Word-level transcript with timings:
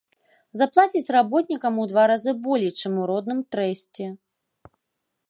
Заплацяць 0.59 1.13
работнікам 1.17 1.77
у 1.83 1.85
два 1.91 2.05
разы 2.13 2.31
болей, 2.47 2.71
чым 2.81 2.93
у 3.03 3.05
родным 3.13 3.39
трэсце. 3.57 4.05